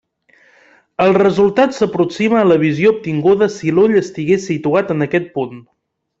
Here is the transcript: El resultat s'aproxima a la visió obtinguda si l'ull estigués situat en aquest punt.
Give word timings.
El 1.03 1.11
resultat 1.17 1.77
s'aproxima 1.79 2.39
a 2.39 2.47
la 2.53 2.57
visió 2.63 2.95
obtinguda 2.95 3.49
si 3.59 3.75
l'ull 3.81 4.01
estigués 4.01 4.49
situat 4.53 4.95
en 4.97 5.09
aquest 5.11 5.31
punt. 5.39 5.63